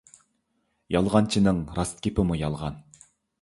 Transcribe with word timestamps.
يالغانچىنىڭ 0.95 1.59
راست 1.81 2.01
گېپىمۇ 2.07 2.39
يالغان. 2.41 2.81